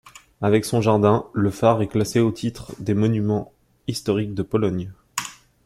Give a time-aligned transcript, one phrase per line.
[0.41, 3.53] Avec son jardin, le phare est classé au titre des monuments
[3.87, 4.91] historiques de Pologne.